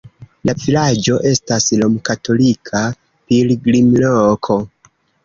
[0.49, 2.81] La vilaĝo estas romkatolika
[3.29, 4.59] pilgrimloko.